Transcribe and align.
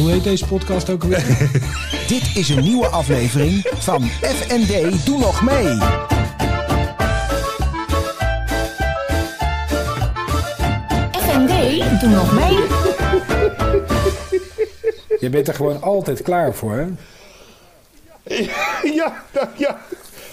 Hoe 0.00 0.10
heet 0.10 0.24
deze 0.24 0.46
podcast 0.46 0.90
ook 0.90 1.02
alweer? 1.02 1.50
Dit 2.08 2.30
is 2.34 2.48
een 2.48 2.62
nieuwe 2.62 2.86
aflevering 2.86 3.66
van 3.74 4.02
FND 4.02 5.06
Doe 5.06 5.18
Nog 5.18 5.42
Mee. 5.42 5.78
FND, 11.12 12.00
doe 12.00 12.10
nog 12.10 12.32
mee. 12.34 12.58
Je 15.20 15.28
bent 15.30 15.48
er 15.48 15.54
gewoon 15.54 15.82
altijd 15.82 16.22
klaar 16.22 16.54
voor, 16.54 16.72
hè? 16.72 16.86
Ja, 18.98 19.24
nou, 19.34 19.46
ja. 19.56 19.78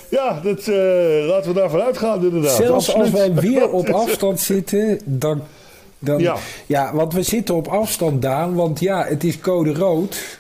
Ja, 0.09 0.39
dat, 0.43 0.59
eh, 0.68 1.27
laten 1.27 1.54
we 1.54 1.54
daarvan 1.54 1.81
uitgaan 1.81 2.23
inderdaad. 2.23 2.55
Zelfs 2.55 2.71
als 2.73 2.93
Absoluut. 2.93 3.13
wij 3.13 3.34
weer 3.34 3.70
op 3.70 3.89
afstand 4.04 4.39
zitten, 4.39 5.02
dan... 5.04 5.41
dan 6.00 6.20
ja. 6.20 6.36
Ja. 6.66 6.93
want 6.95 7.14
we 7.14 7.23
zitten 7.23 7.55
op 7.55 7.68
afstand, 7.68 8.21
Daan. 8.21 8.55
Want 8.55 8.79
ja, 8.79 9.05
het 9.05 9.23
is 9.23 9.39
code 9.39 9.73
rood. 9.73 10.37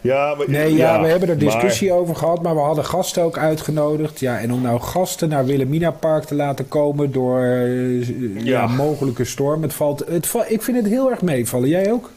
Ja, 0.00 0.34
maar, 0.34 0.50
Nee, 0.50 0.74
ja, 0.74 1.00
we 1.02 1.06
hebben 1.08 1.28
er 1.28 1.36
maar- 1.36 1.44
discussie 1.44 1.92
over 1.92 2.16
gehad, 2.16 2.42
maar 2.42 2.54
we 2.54 2.60
hadden 2.60 2.84
gasten 2.84 3.22
ook 3.22 3.38
uitgenodigd. 3.38 4.20
Ja, 4.20 4.38
en 4.38 4.52
om 4.52 4.62
nou 4.62 4.80
gasten 4.80 5.28
naar 5.28 5.44
Wilhelmina 5.44 5.90
Park 5.90 6.24
te 6.24 6.34
laten 6.34 6.68
komen 6.68 7.12
door 7.12 7.42
eh, 7.44 8.06
ja. 8.08 8.42
Ja. 8.44 8.66
mogelijke 8.66 9.24
storm. 9.24 9.62
Het 9.62 9.74
valt, 9.74 10.04
het 10.08 10.34
ik 10.48 10.62
vind 10.62 10.76
het 10.76 10.86
heel 10.86 11.10
erg 11.10 11.22
meevallen. 11.22 11.68
Jij 11.68 11.92
ook? 11.92 12.10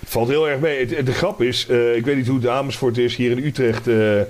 Het 0.00 0.08
valt 0.08 0.28
heel 0.28 0.48
erg 0.48 0.60
mee. 0.60 1.02
De 1.02 1.12
grap 1.12 1.42
is, 1.42 1.66
eh, 1.68 1.96
ik 1.96 2.04
weet 2.04 2.16
niet 2.16 2.26
hoe 2.26 2.36
het 2.38 2.46
Amersfoort 2.48 2.98
is 2.98 3.16
hier 3.16 3.30
in 3.30 3.44
Utrecht. 3.44 3.86
eh, 3.88 4.20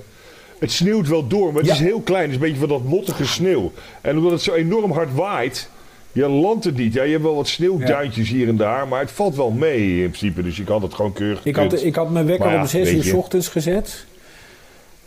het 0.59 0.71
sneeuwt 0.71 1.07
wel 1.07 1.27
door, 1.27 1.47
maar 1.47 1.61
het 1.61 1.65
Ja. 1.65 1.73
is 1.73 1.79
heel 1.79 1.99
klein. 2.01 2.21
Het 2.21 2.29
is 2.31 2.35
een 2.35 2.41
beetje 2.41 2.59
van 2.59 2.69
dat 2.69 2.83
mottige 2.83 3.27
sneeuw. 3.27 3.71
En 4.01 4.17
omdat 4.17 4.31
het 4.31 4.41
zo 4.41 4.53
enorm 4.53 4.91
hard 4.91 5.13
waait, 5.13 5.69
je 6.17 6.27
landt 6.29 6.63
het 6.65 6.77
niet. 6.77 6.93
Ja, 6.93 7.03
je 7.03 7.11
hebt 7.11 7.23
wel 7.23 7.35
wat 7.35 7.47
sneeuwduintjes 7.47 8.29
hier 8.29 8.47
en 8.47 8.57
daar, 8.57 8.87
maar 8.87 8.99
het 8.99 9.11
valt 9.11 9.35
wel 9.35 9.51
mee 9.51 9.89
in 10.03 10.09
principe. 10.09 10.43
Dus 10.43 10.57
je 10.57 10.63
kan 10.63 10.81
het 10.81 10.93
gewoon 10.93 11.13
keurig 11.13 11.39
Ik 11.45 11.55
had, 11.55 11.83
ik 11.83 11.95
had 11.95 12.09
mijn 12.09 12.25
wekker 12.25 12.49
ja, 12.51 12.59
om 12.61 12.67
6 12.67 12.83
weet 12.83 12.93
uur 12.97 13.03
je. 13.03 13.09
s 13.09 13.13
ochtends 13.13 13.47
gezet. 13.47 14.05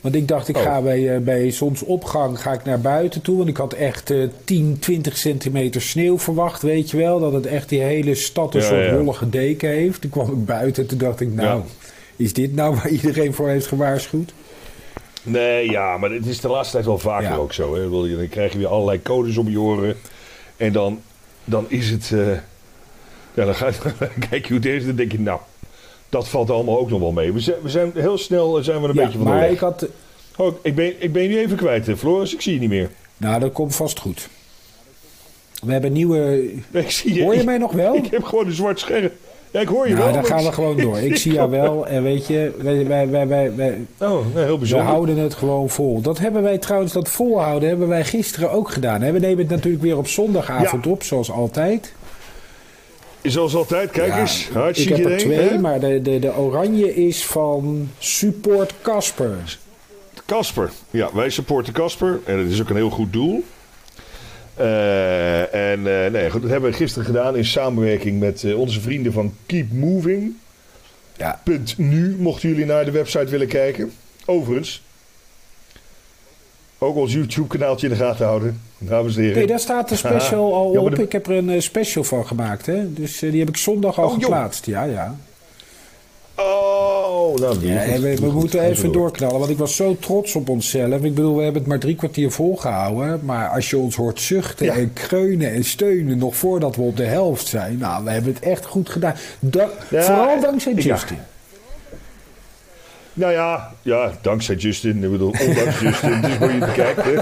Want 0.00 0.14
ik 0.14 0.28
dacht, 0.28 0.48
ik 0.48 0.56
Oh. 0.56 0.62
ga 0.62 0.80
bij, 0.83 1.14
eh, 1.14 1.20
bij 1.20 1.50
zonsopgang 1.50 2.41
ga 2.41 2.52
ik 2.52 2.64
naar 2.64 2.80
buiten 2.80 3.20
toe. 3.22 3.36
Want 3.36 3.48
ik 3.48 3.56
had 3.56 3.72
echt 3.72 4.11
eh 4.11 4.22
10, 4.44 4.77
20 4.78 5.17
centimeter 5.17 5.83
sneeuw 5.83 6.19
verwacht, 6.19 6.62
weet 6.62 6.91
je 6.91 6.97
wel. 6.97 7.20
Dat 7.20 7.33
het 7.33 7.47
echt 7.47 7.69
die 7.69 7.80
hele 7.80 8.14
stad 8.14 8.55
een 8.55 8.61
Ja, 8.61 8.67
soort 8.67 8.84
ja. 8.84 8.91
rollige 8.92 9.28
deken 9.28 9.69
heeft. 9.69 10.00
Toen 10.00 10.11
kwam 10.11 10.28
ik 10.30 10.45
buiten 10.45 10.83
en 10.83 10.89
toen 10.89 10.98
dacht 10.98 11.20
ik, 11.20 11.33
nou, 11.34 11.62
is 12.17 12.33
dit 12.33 12.55
nou 12.55 12.74
waar 12.74 12.89
iedereen 12.89 13.34
voor 13.34 13.48
heeft 13.48 13.67
gewaarschuwd? 13.67 14.33
Nee, 15.22 15.70
ja, 15.70 15.97
maar 15.97 16.11
het 16.11 16.27
is 16.27 16.41
de 16.41 16.48
laatste 16.48 16.72
tijd 16.72 16.84
wel 16.84 16.98
vaker 16.98 17.39
ook 17.39 17.52
zo. 17.52 17.74
Hè. 17.74 17.91
Dan 18.17 18.28
krijg 18.28 18.52
je 18.52 18.58
weer 18.58 18.67
allerlei 18.67 19.02
codes 19.02 19.36
om 19.36 19.48
je 19.48 19.61
oren. 19.61 19.97
En 20.61 20.72
dan, 20.72 21.00
dan 21.44 21.64
is 21.69 21.91
het... 21.91 22.11
eh, 22.12 22.33
ja, 23.34 23.44
dan, 23.44 23.55
ga 23.55 23.66
je, 23.66 23.72
dan 23.98 24.08
kijk 24.30 24.42
je 24.47 24.48
hoe 24.55 24.56
het 24.62 24.67
is 24.67 24.80
en 24.80 24.86
dan 24.86 24.97
denk 24.97 25.12
je, 25.12 25.20
nou, 25.20 25.41
dat 26.08 26.28
valt 26.28 26.50
allemaal 26.50 26.78
ook 26.78 26.91
nog 26.91 27.00
wel 27.00 27.12
mee. 27.12 27.33
We 27.33 27.41
zijn, 27.41 27.56
we 27.62 27.69
zijn 27.69 27.91
heel 27.94 28.19
snel 28.19 28.58
eh, 28.58 28.64
zijn 28.64 28.83
we 28.83 28.89
een 28.89 28.94
Ja, 28.94 29.02
beetje 29.05 29.19
van 29.19 29.27
de 29.27 29.33
weg. 29.39 29.50
ik 29.50 29.58
had... 29.58 29.86
Oh, 30.36 30.56
ik, 30.62 30.75
ben, 30.75 31.02
ik 31.02 31.12
ben 31.12 31.22
je 31.22 31.39
even 31.39 31.56
kwijt, 31.56 31.89
eh, 31.89 31.94
Floris. 31.97 32.34
Ik 32.34 32.41
zie 32.41 32.55
je 32.55 32.61
niet 32.61 32.69
meer. 32.69 32.91
Nou, 33.17 33.41
dat 33.41 33.52
komt 33.52 33.75
vast 33.77 33.98
goed. 33.98 34.28
We 35.62 35.72
hebben 35.72 35.92
nieuwe... 35.92 36.50
Ik 36.72 36.91
zie 36.91 37.14
je, 37.14 37.22
Hoor 37.22 37.34
je 37.36 37.45
mij 37.45 37.58
nog 37.58 37.72
wel? 37.72 37.95
Ik 37.95 38.06
heb 38.06 38.22
gewoon 38.24 38.47
een 38.47 38.52
zwart 38.52 38.78
scherm. 38.80 39.11
Ja, 39.50 39.60
ik 39.60 39.68
hoor 39.68 39.88
je 39.88 39.94
Nou, 39.94 40.04
wel. 40.04 40.14
dan 40.14 40.24
gaan 40.24 40.38
we 40.42 40.48
ik- 40.48 40.52
gewoon 40.52 40.76
door. 40.76 40.98
Ik 41.10 41.16
zie 41.16 41.32
jou 41.32 41.50
wel. 41.50 41.86
En 41.86 42.02
weet 42.02 42.26
je, 42.26 42.52
wij, 42.58 42.86
wij, 42.86 43.08
wij, 43.28 43.54
wij, 43.56 43.86
Oh, 43.98 44.26
We 44.60 44.76
houden 44.78 45.16
het 45.18 45.34
gewoon 45.34 45.70
vol. 45.70 46.00
Dat 46.00 46.18
hebben 46.18 46.42
wij 46.42 46.58
trouwens, 46.58 46.92
dat 46.92 47.08
volhouden, 47.08 47.68
hebben 47.68 47.88
wij 47.88 48.04
gisteren 48.04 48.50
ook 48.50 48.70
gedaan. 48.70 49.00
We 49.00 49.18
nemen 49.18 49.38
het 49.38 49.48
natuurlijk 49.48 49.82
weer 49.82 49.96
op 49.96 50.08
zondagavond 50.08 50.84
Ja. 50.84 50.90
op, 50.90 51.02
zoals 51.02 51.30
altijd. 51.30 51.92
Zoals 53.22 53.54
altijd, 53.54 53.90
kijk 53.90 54.08
Ja, 54.12 54.20
eens. 54.20 54.46
ik 54.48 54.52
Hartstikke 54.54 54.94
heb 54.94 55.04
er 55.04 55.12
idee, 55.12 55.24
twee, 55.24 55.48
hè? 55.48 55.58
maar 55.58 55.80
de, 55.80 56.02
de, 56.02 56.18
de 56.18 56.36
oranje 56.36 56.94
is 56.94 57.24
van 57.26 57.88
Support 57.98 58.74
Casper. 58.82 59.58
Casper. 60.26 60.70
Ja, 60.90 61.08
wij 61.14 61.30
supporten 61.30 61.72
Casper. 61.72 62.20
En 62.24 62.39
het 62.39 62.50
is 62.50 62.60
ook 62.60 62.68
een 62.68 62.77
heel 62.77 62.90
goed 62.90 63.12
doel. 63.12 63.44
Eh, 64.55 64.66
en 65.70 66.05
eh, 66.05 66.11
nee, 66.11 66.31
goed, 66.31 66.42
dat 66.42 66.51
hebben 66.51 66.70
we 66.70 66.77
gisteren 66.77 67.07
gedaan 67.07 67.36
in 67.36 67.45
samenwerking 67.45 68.20
met 68.20 68.45
eh, 68.45 68.58
onze 68.58 68.81
vrienden 68.81 69.13
van 69.13 69.35
Keep 69.47 69.73
Moving. 69.73 70.33
Ja. 71.17 71.41
Punt 71.45 71.79
nu, 71.79 72.17
mochten 72.19 72.48
jullie 72.48 72.64
naar 72.64 72.85
de 72.85 72.91
website 72.91 73.27
willen 73.31 73.47
kijken. 73.48 73.92
Overigens, 74.25 74.83
ook 76.79 76.97
ons 76.97 77.13
YouTube-kanaaltje 77.13 77.86
in 77.86 77.92
de 77.92 77.98
gaten 77.98 78.27
houden. 78.27 78.61
Dames 78.79 79.17
en 79.17 79.23
heren. 79.23 79.36
Nee, 79.39 79.47
daar 79.47 79.61
staat 79.61 79.89
de 79.89 79.97
special 79.97 80.55
al 80.55 80.73
Ja, 80.73 80.81
op. 80.81 80.97
de- 80.97 81.03
Ik 81.03 81.13
heb 81.13 81.27
er 81.27 81.33
een 81.36 81.51
eh, 81.51 81.61
special 81.61 82.05
van 82.05 82.27
gemaakt. 82.27 82.67
Hè? 82.67 82.92
Dus 82.92 83.23
eh, 83.23 83.31
die 83.31 83.41
heb 83.41 83.48
ik 83.48 83.57
zondag 83.57 83.98
al 83.98 84.05
Oh, 84.05 84.11
joh. 84.13 84.20
geplaatst. 84.23 84.67
Ja, 84.67 84.85
ja. 84.85 85.17
Oh, 87.30 87.39
nou, 87.39 87.67
ja 87.67 88.01
we, 88.01 88.17
we 88.17 88.30
moeten 88.33 88.61
even 88.61 88.83
door. 88.85 88.92
doorknallen, 88.92 89.39
want 89.39 89.51
ik 89.51 89.58
was 89.58 89.77
zo 89.77 89.96
trots 90.01 90.35
op 90.35 90.48
onszelf. 90.48 91.02
Ik 91.02 91.14
bedoel, 91.14 91.36
we 91.36 91.42
hebben 91.42 91.61
het 91.61 91.70
maar 91.70 91.79
drie 91.79 91.95
kwartier 91.96 92.30
volgehouden. 92.30 93.20
Maar 93.24 93.48
als 93.48 93.70
je 93.70 93.79
ons 93.79 93.96
hoort 93.96 94.20
zuchten 94.20 94.67
Ja. 94.67 94.74
en 94.74 94.92
kreunen 94.92 95.52
en 95.52 95.64
steunen 95.64 96.19
nog 96.19 96.36
voordat 96.36 96.77
we 96.77 96.83
op 96.83 96.96
de 96.96 97.05
helft 97.05 97.46
zijn. 97.46 97.79
Nou, 97.79 98.05
we 98.05 98.11
hebben 98.11 98.33
het 98.35 98.42
echt 98.42 98.64
goed 98.64 98.89
gedaan. 98.89 99.14
Da- 99.40 99.69
Ja, 99.90 100.02
vooral 100.02 100.40
dankzij. 100.40 100.73
Justin. 100.74 101.19
Nou 103.13 103.33
ja, 103.33 103.73
ja, 103.83 104.13
dankzij 104.23 104.55
Justin. 104.55 105.05
Ik 105.05 105.11
bedoel, 105.11 105.35
ondanks 105.46 105.80
Justin. 105.80 106.24
Is 106.24 106.36
hoe 106.36 106.52
je 106.52 106.58
het 106.64 106.73
kijkt, 106.73 107.05
hè. 107.05 107.14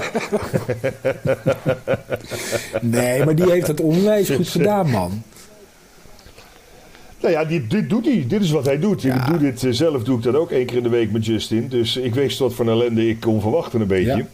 Nee, 2.81 3.25
maar 3.25 3.35
die 3.35 3.51
heeft 3.51 3.67
het 3.67 3.81
onwijs 3.81 4.29
goed 4.29 4.47
gedaan, 4.57 4.89
man. 4.89 5.23
Nou 7.21 7.33
ja, 7.33 7.45
dit, 7.45 7.69
dit 7.69 7.89
doet 7.89 8.05
hij. 8.05 8.25
Dit 8.27 8.41
is 8.41 8.51
wat 8.51 8.65
hij 8.65 8.79
doet. 8.79 9.01
Ja. 9.01 9.15
Ik 9.15 9.25
doe 9.25 9.37
dit 9.37 9.63
eh, 9.63 9.71
zelf, 9.71 10.03
doe 10.03 10.17
ik 10.17 10.23
dat 10.23 10.35
ook 10.35 10.51
één 10.51 10.65
keer 10.65 10.77
in 10.77 10.83
de 10.83 10.89
week 10.89 11.11
met 11.11 11.25
Justin. 11.25 11.67
Dus 11.67 11.97
ik 11.97 12.13
wist 12.15 12.39
wat 12.39 12.53
voor 12.53 12.65
een 12.65 12.71
ellende 12.71 13.09
ik 13.09 13.19
kon 13.19 13.41
verwachten 13.41 13.81
een 13.81 13.87
beetje. 13.87 14.15
Ja. 14.15 14.25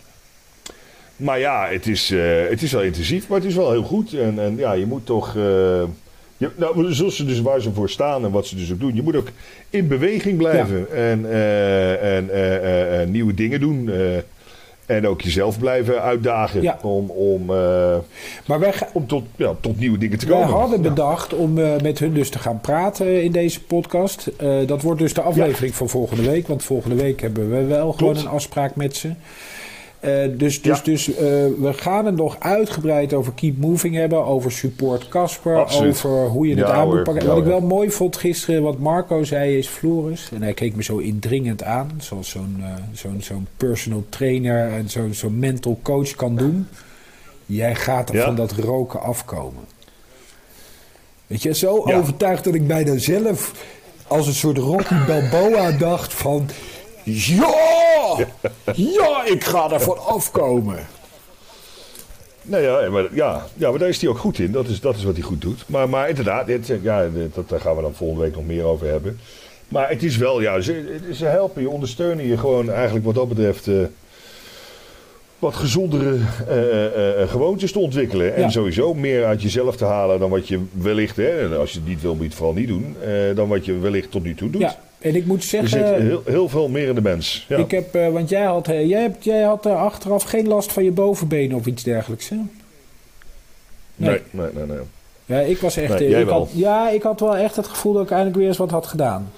Maar 1.16 1.40
ja, 1.40 1.68
het 1.70 1.88
is, 1.88 2.12
eh, 2.12 2.50
het 2.50 2.62
is 2.62 2.72
wel 2.72 2.82
intensief, 2.82 3.28
maar 3.28 3.38
het 3.38 3.48
is 3.48 3.56
wel 3.56 3.72
heel 3.72 3.84
goed. 3.84 4.14
En, 4.14 4.40
en 4.40 4.58
ja, 4.58 4.74
je 4.74 4.86
moet 4.86 5.06
toch... 5.06 5.28
eh, 5.36 5.84
je, 6.38 6.50
nou, 6.56 6.94
zoals 6.94 7.16
ze 7.16 7.26
dus 7.26 7.42
waar 7.42 7.62
ze 7.62 7.74
voor 7.74 7.90
staan 7.90 8.26
en 8.26 8.32
wat 8.32 8.48
ze 8.48 8.56
dus 8.56 8.72
ook 8.72 8.80
doen. 8.80 8.96
Je 8.96 9.02
moet 9.02 9.16
ook 9.16 9.28
in 9.70 9.88
beweging 9.88 10.38
blijven. 10.38 10.92
En, 10.92 11.32
en 13.00 13.12
nieuwe 13.12 13.34
dingen 13.34 13.60
doen. 13.60 13.90
En 14.86 15.08
ook 15.08 15.22
jezelf 15.22 15.60
blijven 15.60 16.02
uitdagen. 16.02 16.62
Ja. 16.62 16.80
Om, 16.82 17.10
om, 17.10 17.50
eh, 17.50 17.96
Maar 18.46 18.60
wij, 18.60 18.74
ga- 18.74 18.90
om 18.94 19.08
tot, 19.08 19.24
ja, 19.36 19.54
tot 19.60 19.80
nieuwe 19.80 19.98
dingen 19.98 20.18
te 20.18 20.26
komen. 20.28 20.48
hadden 20.48 20.84
Ja. 20.84 20.90
bedacht 20.90 21.34
om 21.34 21.58
eh, 21.60 21.82
met 21.82 22.00
hun 22.00 22.14
dus 22.14 22.30
te 22.30 22.40
gaan 22.40 22.60
praten 22.62 23.24
in 23.24 23.32
deze 23.32 23.62
podcast. 23.64 24.28
Eh, 24.38 24.68
dat 24.68 24.82
wordt 24.82 25.00
dus 25.00 25.14
de 25.14 25.22
aflevering 25.22 25.76
van 25.76 25.90
volgende 25.90 26.24
week. 26.30 26.48
Want 26.48 26.64
volgende 26.64 26.96
week 26.96 27.22
hebben 27.22 27.50
we 27.52 27.64
wel 27.64 27.92
gewoon 27.92 28.18
een 28.18 28.28
afspraak 28.28 28.76
met 28.76 28.96
ze. 28.96 29.12
Eh, 30.06 30.30
dus 30.38 30.62
dus, 30.62 30.78
Ja. 30.78 30.84
dus 30.84 31.08
eh, 31.14 31.16
we 31.60 31.72
gaan 31.76 32.06
het 32.06 32.16
nog 32.16 32.36
uitgebreid 32.40 33.14
over 33.14 33.34
Keep 33.34 33.58
Moving 33.58 33.96
hebben. 33.96 34.26
Over 34.26 34.52
Support 34.52 35.08
Casper. 35.08 35.56
Over 35.74 36.26
hoe 36.28 36.48
je 36.48 36.56
het 36.56 36.68
Ja, 36.68 36.74
aan 36.74 36.88
moet 36.88 37.04
pakken. 37.04 37.28
Wat 37.28 37.38
ik 37.38 37.44
wel 37.44 37.62
mooi 37.62 37.92
vond 37.92 38.18
gisteren, 38.18 38.62
wat 38.64 38.78
Marco 38.80 39.24
zei, 39.24 39.58
is 39.58 39.68
Floris. 39.68 40.30
En 40.34 40.42
hij 40.42 40.54
keek 40.54 40.76
me 40.76 40.84
zo 40.84 40.98
indringend 40.98 41.64
aan. 41.64 41.92
Zoals 41.98 42.30
zo'n 42.30 42.56
eh, 42.60 42.68
zo'n 42.94 43.22
zo'n 43.22 43.48
personal 43.58 44.06
trainer 44.10 44.72
en 44.74 44.90
zo'n 44.90 45.14
zo'n 45.14 45.40
mental 45.40 45.80
coach 45.82 46.16
kan 46.16 46.36
doen. 46.36 46.68
Jij 47.46 47.76
gaat 47.76 48.10
er 48.10 48.22
van 48.22 48.36
dat 48.36 48.52
roken 48.52 49.02
afkomen. 49.02 49.64
Weet 51.28 51.42
je, 51.42 51.54
zo 51.54 51.84
Ja. 51.86 51.98
overtuigd 51.98 52.44
dat 52.44 52.54
ik 52.54 52.68
bijna 52.68 52.98
zelf 52.98 53.52
als 54.08 54.28
een 54.28 54.34
soort 54.34 54.58
Rocky 54.58 54.96
Balboa 55.08 55.72
dacht 55.72 56.14
van... 56.14 56.50
Ja! 58.18 58.26
Ja, 58.76 59.26
ik 59.26 59.44
ga 59.44 59.72
ervan 59.72 59.98
afkomen. 60.06 60.88
Nou 62.42 62.64
ja, 62.64 62.90
maar, 62.90 63.08
ja, 63.16 63.46
ja, 63.54 63.70
maar 63.70 63.80
daar 63.80 63.90
is 63.90 64.02
hij 64.02 64.10
ook 64.10 64.18
goed 64.18 64.40
in. 64.40 64.52
Dat 64.52 64.68
is, 64.68 64.80
dat 64.80 64.96
is 64.96 65.04
wat 65.04 65.14
hij 65.14 65.24
goed 65.24 65.42
doet. 65.42 65.64
Maar, 65.68 65.90
maar 65.90 66.10
inderdaad, 66.10 66.46
dit, 66.46 66.70
eh, 66.70 66.84
ja, 66.84 67.08
dit- 67.14 67.36
dat, 67.36 67.50
daar 67.50 67.60
gaan 67.60 67.76
we 67.76 67.82
dan 67.82 67.94
volgende 67.94 68.22
week 68.24 68.36
nog 68.36 68.46
meer 68.46 68.64
over 68.64 68.88
hebben. 68.88 69.20
Maar 69.68 69.90
het 69.90 70.04
is 70.04 70.18
wel, 70.18 70.42
ja, 70.42 70.62
ze, 70.62 71.00
ze 71.14 71.26
helpen 71.26 71.62
je, 71.62 71.70
ondersteunen 71.70 72.26
je 72.28 72.38
gewoon 72.38 72.72
eigenlijk 72.72 73.06
wat 73.06 73.16
dat 73.16 73.28
betreft... 73.30 73.68
eh, 73.68 73.76
wat 75.40 75.56
gezondere 75.56 76.18
eh, 76.48 77.30
gewoontes 77.30 77.72
te 77.72 77.80
ontwikkelen. 77.80 78.36
En 78.36 78.52
sowieso 78.52 78.94
meer 78.94 79.26
uit 79.26 79.42
jezelf 79.42 79.76
te 79.76 79.86
halen 79.86 80.20
dan 80.20 80.30
wat 80.30 80.48
je 80.48 80.60
wellicht... 80.72 81.16
Hè, 81.16 81.40
en 81.40 81.58
als 81.60 81.72
je 81.72 81.80
het 81.80 81.88
niet 81.88 82.02
wil, 82.02 82.12
moet 82.12 82.22
je 82.22 82.28
het 82.28 82.36
vooral 82.38 82.56
niet 82.56 82.68
doen. 82.68 82.96
dan 83.36 83.48
wat 83.48 83.66
je 83.66 83.80
wellicht 83.80 84.12
tot 84.12 84.24
nu 84.24 84.36
toe 84.36 84.50
doet. 84.50 84.62
Ja, 84.62 84.80
en 85.06 85.16
ik 85.16 85.26
moet 85.26 85.42
er 85.42 85.48
zeggen... 85.48 85.70
zit 85.70 85.86
heel, 85.86 86.22
heel 86.26 86.50
veel 86.50 86.70
meer 86.70 86.88
in 86.88 86.96
de 86.96 87.02
mens. 87.02 87.46
Ja. 87.50 87.58
Ik 87.58 87.72
heb, 87.72 87.96
eh, 87.96 88.10
want 88.10 88.30
jij 88.30 88.44
had, 88.44 88.68
eh, 88.68 88.90
jij, 88.90 89.02
hebt, 89.02 89.24
jij 89.24 89.42
had 89.42 89.66
eh, 89.66 89.82
achteraf 89.82 90.24
geen 90.24 90.48
last 90.48 90.72
van 90.72 90.84
je 90.84 90.92
bovenbenen 90.92 91.58
of 91.58 91.66
iets 91.66 91.84
dergelijks, 91.84 92.30
hè? 92.30 92.36
nee, 93.96 94.22
nee, 94.32 94.48
nee. 94.54 94.66
nee. 94.66 94.78
Ja, 95.26 95.40
ik 95.40 95.58
was 95.58 95.78
echt... 95.78 96.00
Nee, 96.00 96.20
ik. 96.20 96.28
Had, 96.28 96.50
ja, 96.54 96.90
ik 96.90 97.02
had 97.02 97.20
wel 97.20 97.38
echt 97.38 97.56
het 97.56 97.68
gevoel 97.68 97.94
dat 97.94 98.04
ik 98.04 98.10
eindelijk 98.10 98.38
weer 98.38 98.48
eens 98.48 98.58
wat 98.58 98.72
had 98.72 98.86
gedaan. 98.86 99.32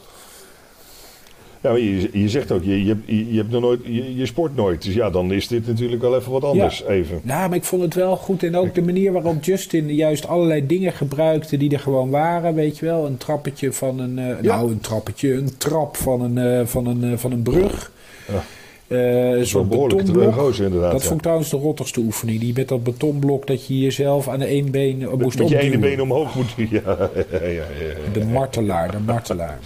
Ja, 1.62 1.70
maar 1.70 1.80
je, 1.80 2.10
je 2.14 2.30
zegt 2.30 2.52
ook, 2.52 2.64
je, 2.64 2.86
je, 2.86 2.96
je, 3.32 3.38
hebt 3.38 3.50
nog 3.52 3.62
nooit, 3.62 3.80
je, 3.84 4.16
je 4.16 4.26
sport 4.26 4.56
nooit. 4.56 4.84
Dus 4.84 4.94
ja, 4.94 5.10
dan 5.10 5.32
is 5.32 5.48
dit 5.48 5.68
natuurlijk 5.68 6.02
wel 6.02 6.16
even 6.18 6.32
wat 6.32 6.44
anders. 6.44 6.84
Even. 6.84 7.20
Nou, 7.24 7.50
maar 7.50 7.58
ik 7.58 7.64
vond 7.64 7.82
het 7.82 7.94
wel 7.94 8.16
goed. 8.16 8.44
En 8.44 8.56
ook 8.56 8.76
de 8.76 8.82
manier 8.82 9.12
waarop 9.12 9.44
Justin 9.44 9.96
juist 9.96 10.28
allerlei 10.28 10.66
dingen 10.68 10.92
gebruikte 10.94 11.58
die 11.58 11.72
er 11.74 11.80
gewoon 11.80 12.10
waren. 12.10 12.56
Weet 12.56 12.78
je 12.78 12.86
wel, 12.86 13.06
een 13.06 13.18
trappetje 13.18 13.74
van 13.74 14.00
een... 14.00 14.20
eh, 14.20 14.26
Ja. 14.42 14.56
Nou, 14.56 14.72
een 14.72 14.80
trappetje, 14.80 15.34
een 15.34 15.58
trap 15.58 15.98
van 15.98 16.22
een, 16.22 16.38
eh, 16.60 16.66
van 16.66 16.86
een, 16.88 17.04
eh, 17.12 17.18
van 17.18 17.32
een 17.32 17.42
brug. 17.42 17.92
Ja. 18.28 18.44
Eh, 18.88 19.42
Zo'n 19.44 19.68
betonblok. 19.68 20.34
gozer 20.34 20.66
inderdaad. 20.66 20.92
Dat 20.92 21.00
ja. 21.02 21.06
vond 21.06 21.16
ik 21.20 21.22
trouwens 21.24 21.50
de 21.50 21.58
rottigste 21.58 22.00
oefening. 22.00 22.40
Die 22.40 22.54
met 22.56 22.68
dat 22.68 22.84
betonblok 22.84 23.48
dat 23.48 23.68
je 23.68 23.80
jezelf 23.80 24.28
aan 24.28 24.40
de 24.40 24.46
één 24.46 24.72
been 24.72 25.08
moest 25.20 25.38
Met 25.38 25.50
je 25.50 25.60
ene 25.60 25.78
been 25.78 26.02
omhoog 26.02 26.36
moet. 26.36 26.54
Ja, 26.58 26.70
ja, 27.16 27.26
ja, 27.32 27.40
ja, 27.42 27.64
ja. 27.80 28.12
De 28.14 28.26
martelaar, 28.26 28.92
de 28.92 29.00
martelaar. 29.06 29.60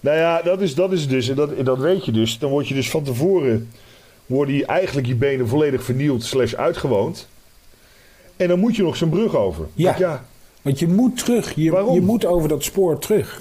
Nou 0.00 0.16
ja, 0.16 0.42
dat 0.42 0.60
is, 0.60 0.74
dat 0.74 0.92
is 0.92 1.08
dus, 1.08 1.28
en 1.28 1.34
dat, 1.36 1.64
dat 1.64 1.78
weet 1.78 2.04
je 2.04 2.12
dus. 2.12 2.38
Dan 2.38 2.50
word 2.50 2.68
je 2.68 2.74
dus 2.74 2.90
van 2.90 3.02
tevoren, 3.02 3.70
worden 4.26 4.54
die, 4.54 4.66
eigenlijk 4.66 5.06
je 5.06 5.14
benen 5.14 5.48
volledig 5.48 5.84
vernield 5.84 6.24
slash 6.24 6.54
uitgewoond. 6.54 7.28
En 8.36 8.48
dan 8.48 8.58
moet 8.58 8.76
je 8.76 8.82
nog 8.82 8.96
zo'n 8.96 9.08
brug 9.10 9.36
over. 9.36 9.66
Ja. 9.74 9.86
Want 9.86 9.98
ja, 9.98 10.24
Want 10.62 10.78
je 10.78 10.88
moet 10.88 11.18
terug. 11.18 11.54
Je, 11.54 11.70
Waarom? 11.70 11.94
je 11.94 12.00
moet 12.00 12.24
over 12.24 12.48
dat 12.48 12.64
spoor 12.64 12.98
terug. 12.98 13.40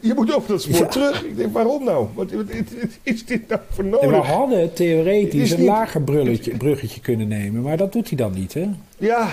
je 0.00 0.14
moet 0.14 0.34
over 0.34 0.48
dat 0.48 0.62
spoor 0.62 0.76
Ja. 0.78 0.86
terug. 0.86 1.24
Ik 1.24 1.36
denk, 1.36 1.52
waarom 1.52 1.84
nou? 1.84 2.06
Wat, 2.14 2.30
wat, 2.32 2.44
wat- 2.44 2.54
wat 2.80 2.88
is 3.02 3.24
dit 3.24 3.48
nou 3.48 3.60
voor 3.70 3.84
En 3.84 3.90
we 3.90 3.98
nodig? 4.06 4.26
hadden 4.26 4.72
theoretisch 4.72 5.40
is 5.42 5.50
een 5.50 5.58
niet- 5.58 5.68
lager 5.68 6.02
brulletje, 6.02 6.56
bruggetje 6.56 7.00
kunnen 7.00 7.28
nemen. 7.28 7.62
Maar 7.62 7.76
dat 7.76 7.92
doet 7.92 8.08
hij 8.08 8.16
dan 8.16 8.32
niet, 8.34 8.54
hè? 8.54 8.68
Ja, 8.98 9.28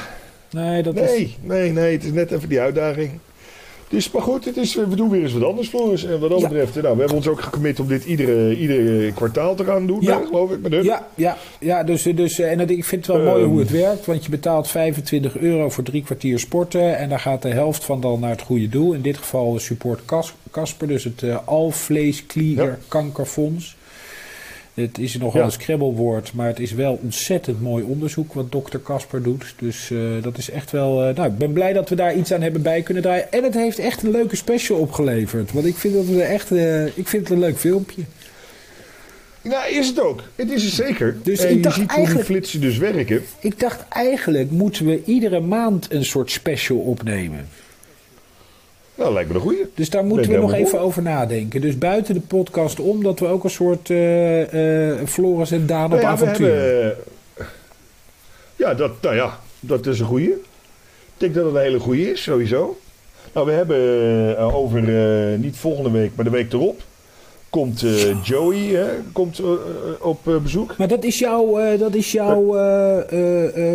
Nee, 0.52 0.84
dat 0.84 0.96
is... 0.96 1.10
nee, 1.10 1.38
nee, 1.42 1.72
nee. 1.72 1.92
Het 1.94 2.04
is 2.04 2.12
net 2.12 2.32
even 2.32 2.50
die 2.50 2.60
uitdaging. 2.60 3.12
Dus, 3.90 4.12
maar 4.12 4.22
goed, 4.22 4.46
het 4.46 4.58
is, 4.58 4.76
we 4.76 4.96
doen 4.96 5.10
weer 5.10 5.22
eens 5.22 5.34
wat 5.34 5.44
anders, 5.44 5.68
Floris. 5.68 6.06
En 6.06 6.20
wat 6.20 6.30
dat 6.30 6.40
Ja. 6.40 6.48
betreft, 6.48 6.76
nou, 6.82 6.94
we 6.94 7.00
hebben 7.00 7.18
ons 7.18 7.28
ook 7.28 7.42
gecommit 7.42 7.80
om 7.80 7.88
dit 7.88 8.06
iedere, 8.06 8.58
iedere 8.58 9.12
kwartaal 9.14 9.56
te 9.56 9.64
gaan 9.64 9.88
doen, 9.88 9.98
Ja. 10.02 10.22
geloof 10.28 10.52
ik. 10.52 10.62
Met 10.62 10.72
hun. 10.72 10.84
Ja, 10.84 11.08
ja, 11.16 11.38
ja 11.60 11.84
dus, 11.84 12.04
dus, 12.04 12.40
eh, 12.40 12.52
en 12.52 12.58
dat, 12.58 12.70
ik 12.70 12.86
vind 12.86 13.06
het 13.08 13.16
wel 13.16 13.26
mooi 13.26 13.42
Ehm. 13.42 13.50
hoe 13.52 13.60
het 13.60 13.70
werkt. 13.72 14.06
Want 14.06 14.24
je 14.24 14.30
betaalt 14.30 14.68
25 14.68 15.38
euro 15.38 15.70
voor 15.70 15.84
drie 15.84 16.04
kwartier 16.04 16.40
sporten. 16.40 16.98
En 16.98 17.10
daar 17.10 17.20
gaat 17.20 17.42
de 17.42 17.50
helft 17.50 17.84
van 17.86 18.02
dan 18.02 18.20
naar 18.20 18.30
het 18.30 18.42
goede 18.42 18.70
doel. 18.70 18.94
In 18.94 19.02
dit 19.02 19.18
geval 19.18 19.60
support 19.60 20.06
Cas- 20.06 20.34
Casper. 20.52 20.88
Dus 20.88 21.04
het 21.04 21.24
eh 21.24 21.38
Ja. 22.34 22.78
Kankerfonds. 22.88 23.78
Het 24.82 24.98
is 24.98 25.18
nogal 25.18 25.40
Ja. 25.40 25.46
een 25.46 25.52
scrabblewoord. 25.52 26.34
Maar 26.34 26.48
het 26.48 26.60
is 26.60 26.72
wel 26.74 27.00
ontzettend 27.04 27.62
mooi 27.62 27.84
onderzoek 27.84 28.34
wat 28.34 28.52
dokter 28.52 28.82
Casper 28.82 29.24
doet. 29.24 29.54
Dus 29.60 29.92
eh, 29.92 30.00
dat 30.22 30.38
is 30.38 30.50
echt 30.50 30.72
wel... 30.72 31.04
eh, 31.04 31.16
nou, 31.16 31.30
ik 31.30 31.38
ben 31.38 31.54
blij 31.54 31.74
dat 31.74 31.90
we 31.90 31.96
daar 31.96 32.16
iets 32.16 32.34
aan 32.34 32.42
hebben 32.42 32.62
bij 32.62 32.82
kunnen 32.82 33.04
draaien. 33.04 33.32
En 33.32 33.44
het 33.44 33.54
heeft 33.54 33.80
echt 33.80 34.04
een 34.04 34.12
leuke 34.12 34.36
special 34.36 34.78
opgeleverd. 34.80 35.52
Want 35.52 35.66
ik 35.66 35.76
vind, 35.76 35.94
dat 35.94 36.06
we 36.06 36.22
echt, 36.22 36.52
eh, 36.52 36.86
ik 36.86 37.08
vind 37.08 37.24
het 37.24 37.30
een 37.30 37.40
leuk 37.40 37.58
filmpje. 37.58 38.02
Nou, 39.42 39.72
is 39.74 39.88
het 39.88 40.02
ook. 40.02 40.24
Het 40.36 40.52
is 40.52 40.64
het 40.64 40.74
zeker. 40.74 41.18
Dus 41.24 41.40
en 41.44 41.58
ik 41.58 41.64
je 41.64 41.72
ziet 41.72 41.92
hoe 41.92 42.06
die 42.08 42.24
flitsen 42.24 42.62
dus 42.62 42.78
werken. 42.78 43.24
Ik 43.40 43.60
dacht 43.60 43.88
eigenlijk 43.90 44.52
moeten 44.52 44.86
we 44.86 45.04
iedere 45.06 45.40
maand 45.40 45.92
een 45.94 46.06
soort 46.06 46.32
special 46.32 46.78
opnemen. 46.78 47.48
Nou, 49.00 49.14
lijkt 49.14 49.30
me 49.30 49.36
een 49.36 49.42
goeie. 49.42 49.66
Dus 49.74 49.90
daar 49.90 50.06
moeten 50.06 50.32
we 50.32 50.38
nog 50.38 50.54
even 50.54 50.80
over 50.80 51.02
nadenken. 51.02 51.62
Dus 51.62 51.78
buiten 51.78 52.14
de 52.14 52.20
podcast 52.20 52.80
om 52.80 53.04
dat 53.04 53.20
we 53.20 53.28
ook 53.28 53.44
een 53.44 53.50
soort 53.50 53.90
eh, 53.90 55.06
Floris 55.06 55.52
en 55.52 55.66
Daan 55.66 55.84
op 55.84 55.90
Nou 55.90 56.02
ja, 56.02 56.08
avontuur. 56.08 56.48
hebben, 56.48 56.98
eh, 57.36 57.46
ja, 58.56 58.74
dat, 58.74 58.92
nou 59.02 59.16
ja, 59.16 59.40
dat 59.60 59.86
is 59.86 60.00
een 60.00 60.06
goeie. 60.06 60.30
Ik 60.30 61.18
denk 61.18 61.34
dat 61.34 61.46
het 61.46 61.56
een 61.56 61.62
hele 61.62 61.80
goeie 61.80 62.12
is, 62.12 62.24
sowieso. 62.24 62.80
Nou, 63.34 63.46
we 63.46 63.52
hebben 63.52 64.38
over, 64.38 64.82
niet 65.38 65.58
volgende 65.58 65.92
week, 65.92 66.12
maar 66.16 66.26
de 66.26 66.32
week 66.32 66.54
erop, 66.54 66.82
komt 67.50 67.84
eh, 67.84 68.24
Joey 68.24 68.58
hè, 68.58 68.88
komt, 69.12 69.40
eh, 69.40 69.46
eh, 69.46 69.58
op 70.00 70.40
bezoek. 70.44 70.78
Maar 70.78 70.88
dat 70.88 71.04
is 71.04 71.20
jouw, 71.20 71.78
dat 71.78 71.96
is 71.96 72.12
jouw 72.12 72.46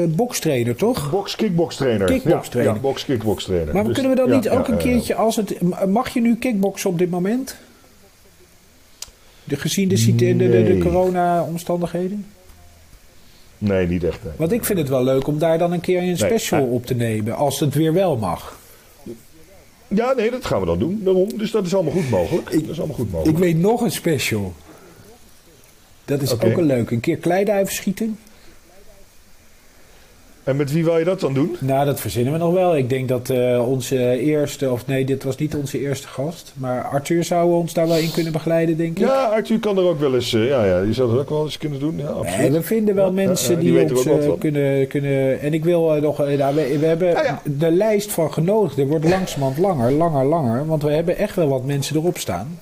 bokstrainer, 0.08 0.76
toch? 0.76 1.10
Box 1.10 1.36
kickbox 1.36 1.76
trainer. 1.76 2.06
Kickbox 2.06 2.48
trainer. 2.48 2.74
Ja, 2.74 2.80
ja 2.80 2.94
box. 3.24 3.46
Maar 3.72 3.84
Dus, 3.84 3.92
kunnen 3.94 4.12
we 4.12 4.16
dan 4.18 4.28
ja, 4.28 4.34
niet 4.34 4.44
ja, 4.44 4.58
ook 4.58 4.68
een 4.68 4.76
keertje 4.76 5.14
als 5.14 5.36
het... 5.36 5.56
Mag 5.86 6.08
je 6.08 6.20
nu 6.20 6.36
kickboksen 6.36 6.90
op 6.90 6.98
dit 6.98 7.10
moment? 7.10 7.56
De, 9.44 9.56
gezien 9.56 9.88
de, 9.88 10.14
de, 10.14 10.36
de, 10.36 10.48
de 10.48 10.48
Nee. 10.48 10.78
corona-omstandigheden? 10.78 12.26
Nee, 13.58 13.86
niet 13.86 14.04
echt. 14.04 14.24
nee. 14.24 14.32
Want 14.36 14.52
ik 14.52 14.64
vind 14.64 14.78
het 14.78 14.88
wel 14.88 15.04
leuk 15.04 15.26
om 15.26 15.38
daar 15.38 15.58
dan 15.58 15.72
een 15.72 15.80
keer 15.80 16.02
een 16.02 16.16
special 16.16 16.60
Nee. 16.60 16.68
op 16.70 16.86
te 16.86 16.94
nemen. 16.94 17.36
Als 17.36 17.60
het 17.60 17.74
weer 17.74 17.92
wel 17.92 18.16
mag. 18.16 18.58
Ja, 19.88 20.12
nee, 20.12 20.30
dat 20.30 20.44
gaan 20.44 20.60
we 20.60 20.66
dan 20.66 20.78
doen. 20.78 21.00
Daarom. 21.04 21.28
Dus 21.38 21.50
dat 21.50 21.66
is 21.66 21.74
allemaal 21.74 21.92
goed 21.92 22.10
mogelijk. 22.10 22.50
dat 22.50 22.62
is 22.68 22.78
allemaal 22.78 22.96
goed 22.96 23.06
Ik 23.06 23.12
mogelijk. 23.12 23.38
weet 23.38 23.56
nog 23.58 23.80
een 23.80 23.90
special. 23.90 24.52
Dat 26.04 26.22
is 26.22 26.32
ook 26.32 26.42
een 26.42 26.64
leuk. 26.66 26.90
Een 26.90 27.00
keer 27.00 27.16
kleiduiven 27.16 27.74
schieten. 27.74 28.18
En 30.44 30.56
met 30.56 30.72
wie 30.72 30.84
wil 30.84 30.98
je 30.98 31.04
dat 31.04 31.20
dan 31.20 31.34
doen? 31.34 31.56
Nou, 31.60 31.86
dat 31.86 32.00
verzinnen 32.00 32.32
we 32.32 32.38
nog 32.38 32.52
wel. 32.52 32.76
Ik 32.76 32.88
denk 32.88 33.08
dat 33.08 33.30
eh, 33.30 33.68
onze 33.68 34.18
eerste, 34.18 34.70
of 34.70 34.86
nee, 34.86 35.04
dit 35.04 35.24
was 35.24 35.36
niet 35.36 35.54
onze 35.54 35.80
eerste 35.80 36.08
gast. 36.08 36.52
Maar 36.56 36.82
Arthur 36.82 37.24
zou 37.24 37.52
ons 37.52 37.72
daar 37.72 37.88
wel 37.88 37.96
in 37.96 38.10
kunnen 38.10 38.32
begeleiden, 38.32 38.76
denk 38.76 38.98
ik. 38.98 38.98
Ja, 38.98 39.24
Arthur 39.24 39.58
kan 39.58 39.78
er 39.78 39.84
ook 39.84 40.00
wel 40.00 40.14
eens... 40.14 40.32
eh, 40.32 40.48
ja, 40.48 40.64
ja, 40.64 40.82
die 40.82 40.92
zou 40.92 41.10
dat 41.10 41.20
ook 41.20 41.28
wel 41.28 41.44
eens 41.44 41.58
kunnen 41.58 41.80
doen. 41.80 41.96
Ja, 41.96 42.06
absoluut. 42.06 42.38
Nee, 42.38 42.50
we 42.50 42.62
vinden 42.62 42.94
wel 42.94 43.06
Ja, 43.06 43.12
mensen 43.12 43.54
ja, 43.54 43.60
die 43.60 43.96
ons 43.96 44.06
eh, 44.06 44.30
kunnen, 44.38 44.86
kunnen... 44.86 45.40
En 45.40 45.54
ik 45.54 45.64
wil 45.64 46.00
nog... 46.00 46.18
nou, 46.18 46.54
we, 46.54 46.78
we 46.78 46.86
hebben 46.86 47.08
ja. 47.08 47.40
de 47.44 47.70
lijst 47.70 48.12
van 48.12 48.32
genodigden 48.32 48.86
wordt 48.86 49.08
langzamerhand 49.08 49.58
langer, 49.58 49.92
langer, 49.92 50.24
langer. 50.24 50.66
Want 50.66 50.82
we 50.82 50.90
hebben 50.90 51.16
echt 51.16 51.36
wel 51.36 51.48
wat 51.48 51.64
mensen 51.64 51.96
erop 51.96 52.18
staan. 52.18 52.58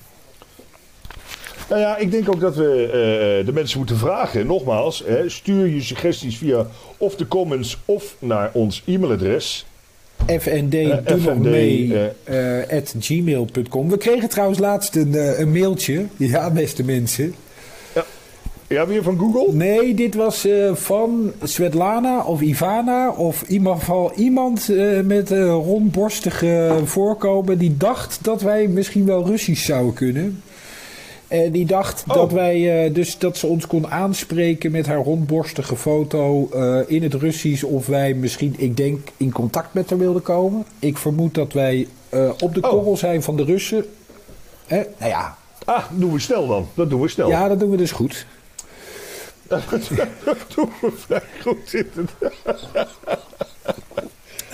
Nou 1.69 1.81
ja, 1.81 1.97
ik 1.97 2.11
denk 2.11 2.29
ook 2.29 2.39
dat 2.39 2.55
we 2.55 2.83
eh, 2.85 3.45
de 3.45 3.53
mensen 3.53 3.77
moeten 3.77 3.97
vragen. 3.97 4.45
Nogmaals, 4.47 5.03
hè, 5.05 5.29
stuur 5.29 5.67
je 5.67 5.81
suggesties 5.81 6.37
via 6.37 6.65
of 6.97 7.15
de 7.15 7.27
comments 7.27 7.77
of 7.85 8.15
naar 8.19 8.49
ons 8.53 8.83
e-mailadres. 8.85 9.65
FND, 10.39 10.73
Eh, 10.73 10.97
doe 11.05 11.17
nog 11.17 11.21
FND, 11.35 11.39
mee, 11.43 11.93
eh, 12.23 12.77
at 12.77 12.95
gmail.com. 12.99 13.89
We 13.89 13.97
kregen 13.97 14.29
trouwens 14.29 14.59
laatst 14.59 14.95
een, 14.95 15.15
eh, 15.15 15.39
een 15.39 15.51
mailtje. 15.51 16.05
Ja, 16.17 16.51
beste 16.51 16.83
mensen. 16.83 17.35
Ja, 18.67 18.87
weer 18.87 19.03
van 19.03 19.17
Google? 19.19 19.53
Nee, 19.53 19.93
dit 19.93 20.15
was 20.15 20.45
eh, 20.45 20.75
van 20.75 21.31
Svetlana 21.43 22.23
of 22.23 22.41
Ivana 22.41 23.09
of 23.11 23.43
in 23.47 23.53
ieder 23.53 23.73
geval 23.73 24.11
iemand 24.15 24.69
eh, 24.69 24.99
met 24.99 25.29
een 25.29 25.49
rondborstige 25.49 26.71
voorkomen 26.83 27.57
die 27.57 27.77
dacht 27.77 28.19
dat 28.21 28.41
wij 28.41 28.67
misschien 28.67 29.05
wel 29.05 29.25
Russisch 29.25 29.65
zouden 29.65 29.93
kunnen. 29.93 30.41
En 31.33 31.51
die 31.51 31.65
dacht 31.65 32.03
Oh. 32.07 32.13
dat 32.13 32.31
wij 32.31 32.85
eh, 32.85 32.93
dus 32.93 33.17
dat 33.17 33.37
ze 33.37 33.47
ons 33.47 33.67
kon 33.67 33.87
aanspreken 33.91 34.71
met 34.71 34.85
haar 34.85 34.97
rondborstige 35.03 35.75
foto 35.75 36.49
eh, 36.53 36.79
in 36.87 37.03
het 37.03 37.13
Russisch 37.13 37.63
of 37.63 37.85
wij 37.87 38.13
misschien, 38.13 38.55
ik 38.57 38.77
denk, 38.77 39.07
in 39.17 39.31
contact 39.31 39.73
met 39.73 39.89
haar 39.89 39.99
wilden 39.99 40.21
komen. 40.21 40.65
Ik 40.79 40.97
vermoed 40.97 41.33
dat 41.33 41.53
wij 41.53 41.87
eh, 42.09 42.29
op 42.39 42.53
de 42.53 42.61
Oh. 42.61 42.69
korrel 42.69 42.97
zijn 42.97 43.23
van 43.23 43.35
de 43.35 43.43
Russen. 43.43 43.85
Hè? 44.65 44.81
Nou 44.97 45.11
ja, 45.11 45.37
Ah, 45.65 45.83
doen 45.91 46.11
we 46.13 46.19
snel 46.19 46.47
dan. 46.47 46.67
Dat 46.73 46.89
doen 46.89 47.01
we 47.01 47.07
snel. 47.07 47.29
ja, 47.29 47.47
dat 47.47 47.59
doen 47.59 47.69
we 47.69 47.77
dus 47.77 47.91
goed. 47.91 48.25
dat 49.47 49.61
doen 50.55 50.69
we 50.81 50.91
vrij 50.95 51.21
goed 51.41 51.73
inderdaad. 51.73 52.89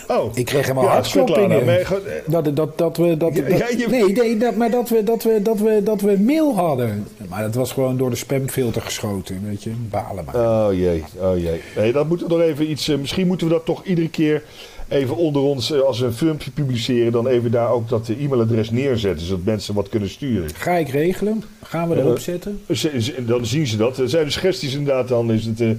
Oh. 0.09 0.31
Ik 0.37 0.45
kreeg 0.45 0.61
helemaal 0.61 0.83
ja, 0.83 0.89
hartkloppingen. 0.89 1.85
Goed, 1.85 2.03
eh, 2.05 2.13
Dat, 2.25 2.55
dat, 2.55 2.77
dat 2.77 2.97
we. 2.97 3.17
Dat, 3.17 3.35
Ja, 3.35 3.41
dat- 3.41 3.57
ja, 3.57 3.67
je- 3.77 3.87
Nee, 3.89 4.13
nee 4.13 4.37
dat, 4.37 4.55
maar 4.55 4.71
dat 4.71 4.89
we, 4.89 5.03
dat, 5.03 5.23
we, 5.23 5.39
dat, 5.41 5.59
we, 5.59 5.81
dat 5.83 6.01
we 6.01 6.17
mail 6.19 6.55
hadden. 6.55 7.07
Maar 7.29 7.41
dat 7.41 7.55
was 7.55 7.71
gewoon 7.71 7.97
door 7.97 8.09
de 8.09 8.15
spamfilter 8.15 8.81
geschoten. 8.81 9.41
Weet 9.47 9.63
je, 9.63 9.71
balen 9.89 10.25
maar. 10.25 10.35
Oh 10.67 10.73
jee, 10.73 11.03
oh 11.21 11.37
jee. 11.37 11.61
Nee, 11.75 11.91
dat 11.91 12.07
moeten 12.07 12.27
we 12.27 12.33
nog 12.33 12.41
even 12.43 12.69
iets. 12.71 12.87
eh, 12.87 12.97
misschien 12.97 13.27
moeten 13.27 13.47
we 13.47 13.53
dat 13.53 13.65
toch 13.65 13.85
iedere 13.85 14.09
keer 14.09 14.43
even 14.87 15.15
onder 15.15 15.41
ons, 15.41 15.71
eh, 15.71 15.79
als 15.81 15.99
we 15.99 16.05
een 16.05 16.13
filmpje 16.13 16.51
publiceren, 16.51 17.11
dan 17.11 17.27
even 17.27 17.51
daar 17.51 17.71
ook 17.71 17.89
dat 17.89 18.09
e-mailadres 18.19 18.69
neerzetten, 18.71 19.25
zodat 19.25 19.45
mensen 19.45 19.73
wat 19.73 19.89
kunnen 19.89 20.09
sturen. 20.09 20.49
Ga 20.55 20.71
ik 20.73 20.89
regelen? 20.89 21.43
Gaan 21.63 21.89
we 21.89 21.95
erop 21.95 22.19
zetten? 22.19 22.61
Ze- 22.73 23.01
ze- 23.01 23.25
Dan 23.25 23.45
zien 23.45 23.67
ze 23.67 23.77
dat. 23.77 23.97
Er 23.97 24.09
zijn 24.09 24.25
de 24.25 24.31
suggesties 24.31 24.73
inderdaad, 24.75 25.07
dan 25.07 25.31
is 25.31 25.45
het. 25.45 25.77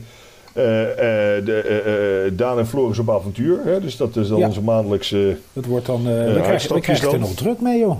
Eh, 0.52 0.90
eh, 1.36 1.44
de, 1.44 1.60
eh, 1.60 2.36
Daan 2.38 2.58
en 2.58 2.66
Floris 2.66 2.98
op 2.98 3.10
avontuur. 3.10 3.58
Hè? 3.64 3.80
Dus 3.80 3.96
dat 3.96 4.16
is 4.16 4.28
dan 4.28 4.38
Ja. 4.38 4.46
onze 4.46 4.62
maandelijkse. 4.62 5.36
Dat 5.52 5.64
wordt 5.64 5.86
dan. 5.86 6.02
we 6.04 6.10
krijgen, 6.12 6.34
we 6.34 6.42
uitstapjes 6.42 6.98
krijgen 6.98 7.12
er 7.12 7.26
nog 7.26 7.34
druk 7.34 7.60
mee, 7.60 7.78
joh. 7.78 7.98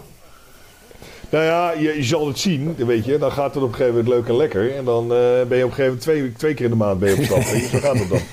Nou 1.30 1.45
ja, 1.45 1.73
je, 1.73 1.97
je 1.97 2.02
zal 2.04 2.26
het 2.26 2.38
zien, 2.38 2.75
weet 2.76 3.04
je. 3.04 3.19
Dan 3.19 3.33
gaat 3.33 3.54
het 3.54 3.62
op 3.62 3.69
een 3.69 3.75
gegeven 3.75 3.95
moment 3.97 4.14
leuk 4.14 4.28
en 4.28 4.37
lekker. 4.37 4.76
En 4.76 4.85
dan 4.85 5.09
ben 5.09 5.16
je 5.19 5.42
op 5.45 5.50
een 5.50 5.59
gegeven 5.61 5.83
moment 5.85 6.00
twee, 6.00 6.33
twee 6.33 6.54
keer 6.54 6.64
in 6.64 6.71
de 6.71 6.76
maand 6.76 6.99
ben 7.00 7.09
je 7.11 7.16
op 7.16 7.23
stap. 7.25 7.40
je. 7.42 7.69
Zo 7.71 7.78
gaat 7.78 7.99
het 7.99 8.09
dan. 8.09 8.19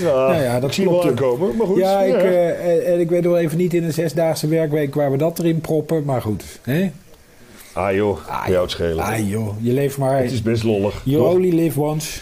Ja, 0.00 0.28
Nou 0.28 0.42
ja, 0.42 0.60
dat 0.60 0.68
ik 0.68 0.74
zie 0.74 0.84
hem 0.84 0.92
wel 0.92 1.04
aankomen. 1.06 1.56
Maar 1.56 1.66
goed. 1.66 1.76
ja, 1.78 2.00
ik, 2.02 2.14
en, 2.84 3.00
ik 3.00 3.10
weet 3.10 3.22
nog 3.22 3.36
even 3.36 3.58
niet 3.58 3.74
in 3.74 3.84
een 3.84 3.92
zesdaagse 3.92 4.48
werkweek 4.48 4.94
waar 4.94 5.10
we 5.10 5.16
dat 5.16 5.38
erin 5.38 5.60
proppen. 5.60 6.04
Maar 6.04 6.22
goed. 6.22 6.44
Hè? 6.62 6.90
ah 7.72 7.94
joh, 7.94 8.18
Ah, 8.28 8.46
jou 8.48 8.62
het 8.62 8.70
schelen. 8.70 9.04
Ah 9.04 9.28
joh, 9.30 9.48
je 9.60 9.72
leeft 9.72 9.98
maar. 9.98 10.22
Het 10.22 10.32
is 10.32 10.42
best 10.42 10.62
lollig. 10.62 11.00
You 11.04 11.22
toch? 11.22 11.32
only 11.34 11.54
live 11.54 11.80
once. 11.80 12.20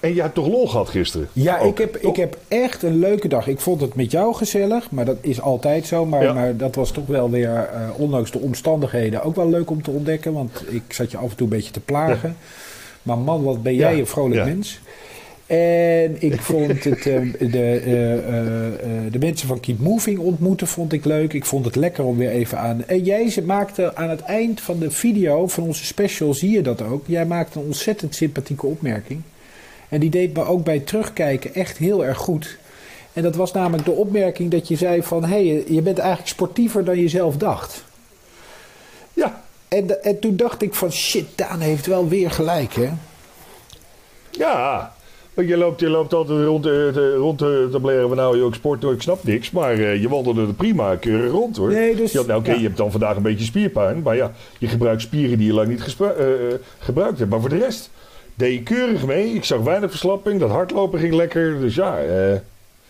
En 0.00 0.14
je 0.14 0.20
hebt 0.20 0.34
toch 0.34 0.46
lol 0.46 0.68
gehad 0.68 0.88
gisteren? 0.88 1.28
Ja, 1.32 1.58
Ook, 1.58 1.70
ik 1.70 1.78
heb, 1.78 1.96
ik 1.96 2.16
heb 2.16 2.38
echt 2.48 2.82
een 2.82 2.98
leuke 2.98 3.28
dag. 3.28 3.46
Ik 3.46 3.60
vond 3.60 3.80
het 3.80 3.94
met 3.94 4.10
jou 4.10 4.34
gezellig, 4.34 4.90
maar 4.90 5.04
dat 5.04 5.16
is 5.20 5.40
altijd 5.40 5.86
zo. 5.86 6.06
Maar, 6.06 6.22
Ja. 6.22 6.32
maar 6.32 6.56
dat 6.56 6.74
was 6.74 6.90
toch 6.90 7.06
wel 7.06 7.30
weer, 7.30 7.68
eh, 7.72 7.88
ondanks 7.96 8.30
de 8.30 8.38
omstandigheden, 8.38 9.22
ook 9.22 9.36
wel 9.36 9.48
leuk 9.48 9.70
om 9.70 9.82
te 9.82 9.90
ontdekken. 9.90 10.32
Want 10.32 10.64
ik 10.68 10.82
zat 10.88 11.10
je 11.10 11.16
af 11.16 11.30
en 11.30 11.36
toe 11.36 11.46
een 11.46 11.56
beetje 11.56 11.72
te 11.72 11.80
plagen. 11.80 12.36
Maar 13.02 13.18
man, 13.18 13.42
wat 13.42 13.62
ben 13.62 13.74
jij 13.74 13.92
Ja, 13.92 13.98
een 13.98 14.06
vrolijk 14.06 14.44
mens. 14.44 14.80
En 15.48 16.16
ik 16.22 16.40
vond 16.50 16.84
het, 16.84 17.06
eh, 17.06 17.20
de, 17.38 17.80
eh, 17.84 18.12
eh, 18.12 19.12
de 19.12 19.18
mensen 19.18 19.48
van 19.48 19.60
Keep 19.60 19.78
Moving 19.78 20.18
ontmoeten 20.18 20.66
vond 20.66 20.92
ik 20.92 21.04
leuk. 21.04 21.32
Ik 21.32 21.44
vond 21.44 21.64
het 21.64 21.76
lekker 21.76 22.04
om 22.04 22.16
weer 22.16 22.30
even 22.30 22.58
aan... 22.58 22.84
En 22.86 23.04
jij 23.04 23.42
maakte 23.44 23.94
aan 23.94 24.10
het 24.10 24.20
eind 24.20 24.60
van 24.60 24.78
de 24.78 24.90
video, 24.90 25.46
van 25.46 25.64
onze 25.64 25.84
special, 25.84 26.34
zie 26.34 26.50
je 26.50 26.62
dat 26.62 26.82
ook. 26.82 27.04
Jij 27.06 27.26
maakte 27.26 27.58
een 27.58 27.64
ontzettend 27.64 28.14
sympathieke 28.14 28.66
opmerking. 28.66 29.20
En 29.88 30.00
die 30.00 30.10
deed 30.10 30.34
me 30.36 30.44
ook 30.44 30.64
bij 30.64 30.78
terugkijken 30.78 31.54
echt 31.54 31.76
heel 31.78 32.04
erg 32.04 32.18
goed. 32.18 32.56
En 33.12 33.22
dat 33.22 33.34
was 33.36 33.52
namelijk 33.52 33.84
de 33.84 33.90
opmerking 33.90 34.50
dat 34.50 34.68
je 34.68 34.76
zei 34.76 35.02
van... 35.02 35.24
hé, 35.24 35.48
hey, 35.48 35.64
je 35.68 35.82
bent 35.82 35.98
eigenlijk 35.98 36.28
sportiever 36.28 36.84
dan 36.84 36.98
je 36.98 37.08
zelf 37.08 37.36
dacht. 37.36 37.84
Ja, 39.12 39.42
En, 39.68 39.86
de- 39.86 39.98
en 39.98 40.18
toen 40.18 40.36
dacht 40.36 40.62
ik 40.62 40.74
van 40.74 40.92
shit, 40.92 41.26
Daan 41.34 41.60
heeft 41.60 41.86
wel 41.86 42.08
weer 42.08 42.30
gelijk, 42.30 42.72
hè? 42.74 42.88
ja. 44.30 44.92
Want 45.34 45.50
je 45.50 45.56
loopt, 45.56 45.80
je 45.80 45.88
loopt 45.88 46.12
altijd 46.14 46.44
rond, 46.46 46.62
te- 46.62 46.90
te- 46.92 47.14
rond 47.14 47.38
te, 47.38 47.68
te 47.72 47.80
blaren 47.80 48.08
van 48.08 48.16
nou, 48.16 48.36
je 48.36 48.42
ook 48.42 48.54
sport, 48.54 48.82
ik 48.84 49.02
snap 49.02 49.24
niks. 49.24 49.50
Maar 49.50 49.72
eh, 49.72 50.00
je 50.00 50.08
wandelde 50.08 50.46
er 50.46 50.54
prima 50.54 50.96
keurig 50.96 51.30
rond 51.32 51.56
hoor. 51.56 51.70
Nee, 51.72 51.94
dus- 51.96 52.12
Ja, 52.12 52.22
nou, 52.22 52.40
oké, 52.40 52.50
ja. 52.50 52.56
je 52.56 52.62
hebt 52.62 52.76
dan 52.76 52.90
vandaag 52.90 53.16
een 53.16 53.22
beetje 53.22 53.44
spierpijn. 53.44 54.02
Maar 54.02 54.16
ja, 54.16 54.32
je 54.58 54.68
gebruikt 54.68 55.02
spieren 55.02 55.38
die 55.38 55.46
je 55.46 55.52
lang 55.52 55.68
niet 55.68 55.96
eh, 56.00 56.08
eh, 56.08 56.54
gebruikt 56.78 57.18
hebt. 57.18 57.30
Maar 57.30 57.40
voor 57.40 57.48
de 57.48 57.58
rest 57.58 57.90
deed 58.38 58.52
je 58.52 58.62
keurig 58.62 59.06
mee. 59.06 59.34
Ik 59.34 59.44
zag 59.44 59.60
weinig 59.60 59.90
verslapping. 59.90 60.40
Dat 60.40 60.50
hardlopen 60.50 60.98
ging 61.00 61.14
lekker. 61.14 61.60
Dus 61.60 61.74
ja, 61.74 61.98
eh, 61.98 62.34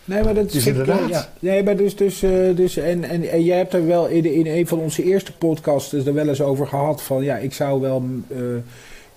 Nee, 0.05 0.23
maar 0.23 0.33
dat 0.33 0.51
Dus 0.51 0.65
ik, 0.65 0.71
inderdaad. 0.71 1.09
Ja. 1.09 1.29
Nee, 1.39 1.63
maar 1.63 1.75
dus, 1.75 1.95
dus, 1.95 2.21
eh, 2.23 2.31
dus 2.55 2.77
en, 2.77 3.03
en, 3.03 3.29
en 3.29 3.43
jij 3.43 3.57
hebt 3.57 3.73
er 3.73 3.85
wel 3.87 4.07
in, 4.07 4.25
in 4.33 4.47
een 4.47 4.67
van 4.67 4.79
onze 4.79 5.03
eerste 5.03 5.31
podcasts 5.33 5.93
er 5.93 6.13
wel 6.13 6.27
eens 6.27 6.41
over 6.41 6.67
gehad 6.67 7.01
van 7.01 7.23
ja, 7.23 7.37
ik 7.37 7.53
zou 7.53 7.81
wel 7.81 8.03
eh, 8.27 8.37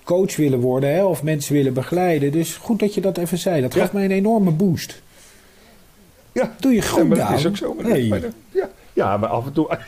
coach 0.05 0.37
willen 0.37 0.61
worden 0.61 0.95
hè, 0.95 1.05
of 1.05 1.23
mensen 1.23 1.55
willen 1.55 1.73
begeleiden. 1.73 2.33
Dus 2.33 2.55
goed 2.57 2.79
dat 2.81 2.95
je 2.95 3.01
dat 3.01 3.19
even 3.19 3.39
zei. 3.39 3.61
Dat 3.61 3.75
Ja. 3.75 3.81
gaf 3.81 3.93
mij 3.93 4.05
een 4.05 4.11
enorme 4.11 4.51
boost. 4.51 5.03
ja. 6.33 6.55
Doe 6.61 6.73
je 6.73 6.77
Ja, 6.81 6.85
goed, 6.87 7.09
maar 7.09 7.19
dat 7.19 7.39
is 7.39 7.47
ook 7.47 7.57
zo. 7.57 7.75
Maar 7.75 7.91
Nee. 7.91 8.13
ja, 8.51 8.71
ja, 8.93 9.17
maar 9.17 9.29
af 9.29 9.47
en 9.47 9.53
toe... 9.53 9.69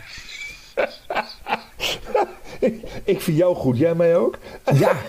ik, 3.05 3.21
vind 3.21 3.37
jou 3.37 3.55
goed, 3.57 3.79
jij 3.79 3.95
mij 3.95 4.17
ook? 4.17 4.39
Ja. 4.75 4.93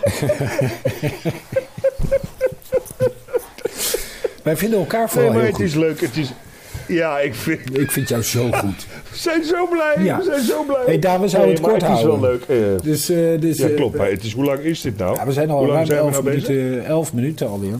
Wij 4.43 4.57
vinden 4.57 4.79
elkaar 4.79 4.99
Nee, 4.99 5.07
vooral 5.09 5.31
maar 5.31 5.39
heel 5.41 5.47
het 5.47 5.55
goed. 5.55 5.65
is 5.65 5.75
leuk. 5.75 6.01
Het 6.01 6.17
is... 6.17 6.33
Ja, 6.87 7.19
ik 7.19 7.35
vind... 7.35 7.77
Ik 7.79 7.91
vind 7.91 8.09
jou 8.09 8.21
zo 8.23 8.51
goed. 8.51 8.85
We 9.11 9.17
zijn 9.17 9.43
zo 9.43 9.67
blij. 9.67 9.95
Ja. 10.03 10.17
We 10.17 10.23
zijn 10.23 10.41
zo 10.41 10.63
blij. 10.63 10.81
Hey, 10.85 10.99
Daan, 10.99 11.21
we 11.21 11.27
zouden 11.27 11.53
het 11.53 11.61
maar 11.61 11.69
kort 11.71 11.81
het 11.81 11.97
is 11.97 12.03
wel 12.03 12.17
houden. 12.19 12.41
leuk. 12.47 12.61
eh. 12.77 12.81
Dus, 12.83 13.09
eh, 13.09 13.17
dus, 13.39 13.57
ja, 13.57 13.67
eh, 13.67 13.75
klopt. 13.75 13.97
Maar 13.97 14.09
het 14.09 14.23
is, 14.23 14.33
hoe 14.33 14.45
lang 14.45 14.59
is 14.59 14.81
dit 14.81 14.97
nou? 14.97 15.15
ja, 15.15 15.25
we 15.25 15.31
zijn 15.31 15.49
al 15.49 15.57
hoe 15.57 15.67
lang 15.67 15.87
ruim 15.87 15.87
zijn 15.87 15.99
we 15.99 16.05
11 16.05 16.11
nou 16.23 16.35
bezig? 16.35 16.49
minuten, 16.49 16.85
11 16.85 17.13
minuten 17.13 17.47
alweer. 17.47 17.75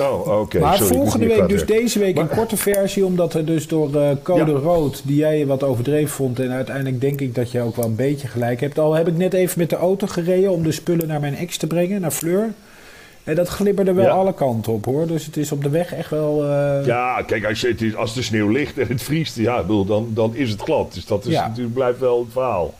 Oh, 0.00 0.40
oké. 0.40 0.58
maar 0.58 0.76
sorry, 0.76 0.94
volgende 0.94 1.26
week, 1.26 1.48
dus 1.48 1.66
deze 1.66 1.98
week 1.98 2.18
een 2.18 2.28
korte 2.28 2.56
versie, 2.56 3.04
omdat 3.04 3.34
er 3.34 3.44
dus 3.44 3.68
door 3.68 3.94
eh, 3.94 4.10
code 4.22 4.52
Ja. 4.52 4.58
rood, 4.58 5.00
die 5.04 5.16
jij 5.16 5.46
wat 5.46 5.62
overdreven 5.62 6.08
vond, 6.14 6.40
en 6.40 6.50
uiteindelijk 6.50 7.00
denk 7.00 7.20
ik 7.20 7.34
dat 7.34 7.50
je 7.50 7.60
ook 7.60 7.76
wel 7.76 7.84
een 7.84 7.94
beetje 7.96 8.28
gelijk 8.28 8.60
hebt. 8.60 8.78
Al 8.78 8.94
heb 8.94 9.08
ik 9.08 9.16
net 9.16 9.32
even 9.34 9.58
met 9.58 9.70
de 9.70 9.76
auto 9.76 10.06
gereden 10.06 10.50
om 10.50 10.62
de 10.62 10.72
spullen 10.72 11.08
naar 11.08 11.20
mijn 11.20 11.36
ex 11.36 11.56
te 11.56 11.66
brengen, 11.66 12.00
naar 12.00 12.10
Fleur. 12.10 12.52
En 13.24 13.34
dat 13.34 13.48
glibberde 13.48 13.92
wel 13.92 14.04
Ja. 14.04 14.10
alle 14.10 14.34
kanten 14.34 14.72
op 14.72 14.84
hoor. 14.84 15.06
Dus 15.06 15.26
het 15.26 15.36
is 15.36 15.52
op 15.52 15.62
de 15.62 15.68
weg 15.68 15.94
echt 15.94 16.10
wel. 16.10 16.44
eh, 16.44 16.86
Ja, 16.86 17.22
kijk, 17.26 17.44
als, 17.44 17.60
je, 17.60 17.68
het 17.68 17.82
is, 17.82 17.96
als 17.96 18.14
de 18.14 18.22
sneeuw 18.22 18.48
ligt 18.48 18.78
en 18.78 18.86
het 18.86 19.02
vriest, 19.02 19.36
ja, 19.36 19.60
bedoel, 19.60 19.84
dan, 19.84 20.08
dan 20.14 20.34
is 20.34 20.50
het 20.50 20.60
glad. 20.62 20.94
Dus 20.94 21.06
dat 21.06 21.24
is, 21.26 21.32
Ja. 21.32 21.46
natuurlijk 21.48 21.74
blijft 21.74 21.98
wel 21.98 22.18
het 22.20 22.32
verhaal. 22.32 22.74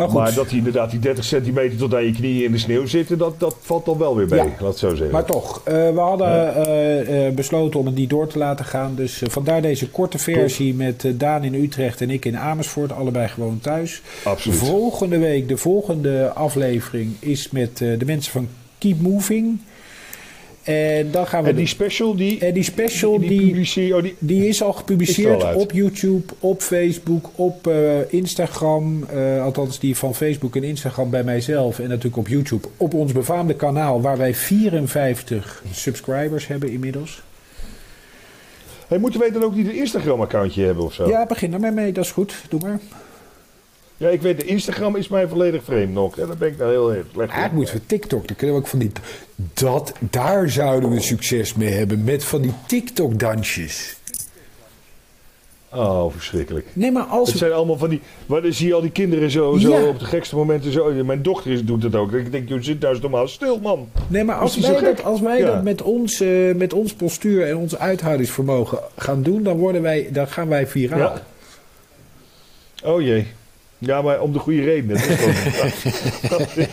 Maar 0.00 0.08
goed. 0.08 0.20
Maar 0.20 0.34
dat 0.34 0.48
hij 0.48 0.58
inderdaad 0.58 0.90
die 0.90 0.98
30 1.00 1.24
centimeter 1.24 1.78
tot 1.78 1.94
aan 1.94 2.04
je 2.04 2.12
knieën 2.12 2.44
in 2.44 2.52
de 2.52 2.58
sneeuw 2.58 2.86
zitten, 2.86 3.18
dat, 3.18 3.40
dat 3.40 3.56
valt 3.60 3.84
dan 3.84 3.98
wel 3.98 4.16
weer 4.16 4.26
mee, 4.28 4.38
Ja. 4.38 4.50
laat 4.60 4.78
zo 4.78 4.88
zeggen. 4.88 5.10
Maar 5.10 5.24
toch, 5.24 5.60
eh, 5.64 5.74
we 5.74 6.00
hadden 6.00 6.54
eh, 6.54 7.26
eh, 7.26 7.34
besloten 7.34 7.80
om 7.80 7.86
het 7.86 7.94
niet 7.94 8.10
door 8.10 8.26
te 8.26 8.38
laten 8.38 8.64
gaan. 8.64 8.94
Dus 8.94 9.22
vandaar 9.28 9.62
deze 9.62 9.90
korte 9.90 10.18
versie 10.18 10.74
met 10.74 11.04
Daan 11.14 11.44
in 11.44 11.54
Utrecht 11.54 12.00
en 12.00 12.10
ik 12.10 12.24
in 12.24 12.38
Amersfoort. 12.38 12.92
Allebei 12.92 13.28
gewoon 13.28 13.58
thuis. 13.60 14.02
Absoluut. 14.24 14.58
Volgende 14.58 15.18
week, 15.18 15.48
de 15.48 15.56
volgende 15.56 16.32
aflevering 16.32 17.12
is 17.18 17.50
met 17.50 17.78
de 17.78 18.04
mensen 18.04 18.32
van 18.32 18.48
Keep 18.78 19.00
Moving. 19.00 19.60
En 20.62 21.10
dan 21.10 21.26
gaan 21.26 21.42
we... 21.42 21.48
En 21.50 21.56
die 21.56 21.66
special, 21.66 22.16
die, 22.16 22.38
en 22.40 22.54
die 22.54 22.62
special, 22.62 23.18
die, 23.18 23.28
die, 23.28 23.46
publiceer- 23.46 23.96
oh, 23.96 24.02
die, 24.02 24.14
die 24.18 24.48
is 24.48 24.62
al 24.62 24.72
gepubliceerd 24.72 25.28
Is 25.28 25.34
er 25.34 25.40
al 25.40 25.46
uit? 25.46 25.56
op 25.58 25.72
YouTube, 25.72 26.32
op 26.38 26.62
Facebook, 26.62 27.30
op 27.34 27.66
eh, 27.66 28.12
Instagram. 28.12 29.04
eh, 29.04 29.42
althans, 29.42 29.78
die 29.78 29.96
van 29.96 30.14
Facebook 30.14 30.56
en 30.56 30.62
Instagram 30.64 31.10
bij 31.10 31.24
mijzelf. 31.24 31.78
En 31.78 31.88
natuurlijk 31.88 32.16
op 32.16 32.28
YouTube. 32.28 32.68
Op 32.76 32.94
ons 32.94 33.12
befaamde 33.12 33.54
kanaal, 33.54 34.00
waar 34.00 34.16
wij 34.16 34.34
54 34.34 35.62
subscribers 35.72 36.46
hebben 36.46 36.70
inmiddels. 36.70 37.22
hey, 38.88 38.98
moeten 38.98 39.20
wij 39.20 39.30
dan 39.30 39.42
ook 39.44 39.54
niet 39.54 39.66
een 39.68 39.76
Instagram-accountje 39.76 40.64
hebben 40.64 40.84
of 40.84 40.92
zo? 40.94 41.08
Ja, 41.08 41.26
begin 41.26 41.52
er 41.52 41.60
maar 41.60 41.72
mee. 41.72 41.92
Dat 41.92 42.04
is 42.04 42.10
goed. 42.10 42.34
Doe 42.48 42.60
maar. 42.60 42.80
Ja, 44.00 44.08
ik 44.08 44.22
weet, 44.22 44.38
de 44.38 44.44
Instagram 44.44 44.96
is 44.96 45.08
mij 45.08 45.28
volledig 45.28 45.64
vreemd 45.64 45.92
nog. 45.92 46.16
Ja, 46.16 46.26
daar 46.26 46.36
ben 46.36 46.48
ik 46.48 46.58
nou 46.58 46.70
heel 46.70 46.90
heel 46.90 47.02
slecht 47.12 47.34
in. 47.34 47.54
moeten 47.54 47.74
we 47.74 47.86
TikTok. 47.86 48.26
Dan 48.26 48.36
kunnen 48.36 48.56
we 48.56 48.62
ook 48.62 48.68
van 48.68 48.78
die. 48.78 48.92
Dat, 49.54 49.92
daar 49.98 50.50
zouden 50.50 50.90
we 50.90 51.00
succes 51.00 51.54
mee 51.54 51.72
hebben. 51.72 52.04
Met 52.04 52.24
van 52.24 52.40
die 52.42 52.52
TikTok-dansjes. 52.66 53.96
Oh, 55.72 56.12
verschrikkelijk. 56.12 56.66
Nee, 56.72 56.92
maar 56.92 57.02
als 57.02 57.28
Het 57.28 57.38
zijn 57.38 57.52
allemaal 57.52 57.78
van 57.78 57.88
die. 57.88 58.00
Waar 58.26 58.42
dan 58.42 58.52
zie 58.52 58.66
je 58.66 58.74
al 58.74 58.80
die 58.80 58.90
kinderen 58.90 59.30
zo, 59.30 59.56
zo 59.56 59.70
Ja. 59.70 59.84
op 59.88 59.98
de 59.98 60.04
gekste 60.04 60.36
momenten 60.36 60.72
zo. 60.72 61.04
Mijn 61.04 61.22
dochter 61.22 61.50
is, 61.52 61.64
doet 61.64 61.82
het 61.82 61.94
ook. 61.94 62.12
Ik 62.12 62.32
denk, 62.32 62.48
je 62.48 62.62
zit 62.62 62.80
thuis 62.80 63.00
normaal 63.00 63.28
stil, 63.28 63.58
man. 63.58 63.88
Nee, 64.06 64.24
maar 64.24 64.36
als 64.36 64.56
wij, 64.56 64.80
dat, 64.80 65.04
als 65.04 65.20
wij 65.20 65.38
Ja. 65.38 65.46
dat 65.46 65.62
met 65.62 65.82
ons, 65.82 66.20
eh, 66.20 66.54
met 66.54 66.72
ons 66.72 66.92
postuur 66.94 67.46
en 67.48 67.56
ons 67.56 67.76
uithoudingsvermogen 67.78 68.78
gaan 68.96 69.22
doen, 69.22 69.42
dan, 69.42 69.56
worden 69.56 69.82
wij, 69.82 70.08
dan 70.12 70.28
gaan 70.28 70.48
wij 70.48 70.66
viraal. 70.66 70.98
Ja. 70.98 71.22
Oh 72.84 73.00
jee. 73.02 73.26
Ja, 73.80 74.02
maar 74.02 74.20
om 74.20 74.32
de 74.32 74.38
goede 74.38 74.62
redenen. 74.62 74.96
Dat 74.96 75.08
is 75.08 75.16
gewoon- 75.16 76.66